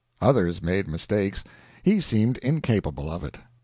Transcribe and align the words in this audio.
Others 0.19 0.63
made 0.63 0.87
mistakes 0.87 1.43
he 1.83 2.01
seemed 2.01 2.37
incapable 2.39 3.07
of 3.07 3.23
it. 3.23 3.37